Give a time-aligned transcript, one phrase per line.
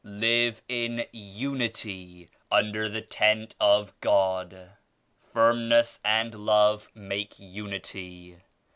[0.03, 4.71] Live in Unity under the Tent of God.
[5.31, 8.37] Firmness and Love make Unity.